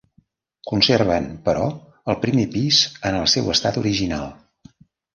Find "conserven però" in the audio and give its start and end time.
0.71-1.69